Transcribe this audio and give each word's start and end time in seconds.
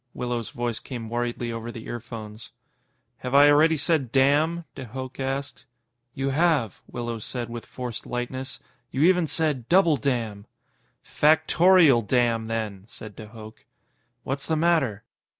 Willows' 0.15 0.49
voice 0.49 0.79
came 0.79 1.09
worriedly 1.09 1.51
over 1.51 1.71
the 1.71 1.85
earphones. 1.85 2.49
"Have 3.17 3.35
I 3.35 3.51
already 3.51 3.77
said 3.77 4.11
'damn'?" 4.11 4.65
de 4.73 4.85
Hooch 4.85 5.19
asked. 5.19 5.67
"You 6.15 6.29
have," 6.31 6.81
Willows 6.87 7.23
said 7.23 7.51
with 7.51 7.67
forced 7.67 8.07
lightness. 8.07 8.57
"You 8.89 9.03
even 9.03 9.27
said 9.27 9.69
'double 9.69 9.97
damn'." 9.97 10.47
"Factorial 11.05 12.01
damn, 12.01 12.47
then!" 12.47 12.85
said 12.87 13.15
de 13.15 13.27
Hooch. 13.27 13.67
"What's 14.23 14.47
the 14.47 14.55
matter?" 14.55 15.03